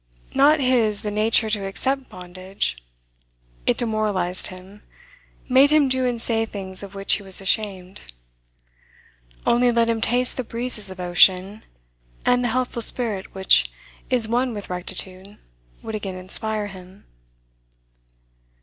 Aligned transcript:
Not 0.33 0.59
his 0.59 1.03
the 1.03 1.11
nature 1.11 1.47
to 1.51 1.63
accept 1.63 2.09
bondage; 2.09 2.75
it 3.67 3.77
demoralised 3.77 4.47
him, 4.47 4.81
made 5.47 5.69
him 5.69 5.87
do 5.89 6.07
and 6.07 6.19
say 6.19 6.43
things 6.43 6.81
of 6.81 6.95
which 6.95 7.13
he 7.13 7.21
was 7.21 7.39
ashamed. 7.39 8.01
Only 9.45 9.71
let 9.71 9.87
him 9.91 10.01
taste 10.01 10.37
the 10.37 10.43
breezes 10.43 10.89
of 10.89 10.99
ocean, 10.99 11.63
and 12.25 12.43
the 12.43 12.47
healthful 12.49 12.81
spirit 12.81 13.35
which 13.35 13.71
is 14.09 14.27
one 14.27 14.55
with 14.55 14.71
rectitude 14.71 15.37
would 15.83 15.93
again 15.93 16.15
inspire 16.15 16.65
him. 16.65 17.05